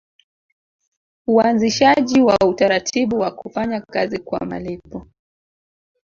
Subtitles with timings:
[1.27, 5.07] Uanzishaji wa utaratibu wa kufanya kazi kwa malipo